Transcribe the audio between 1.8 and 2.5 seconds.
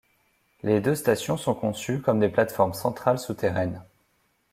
comme des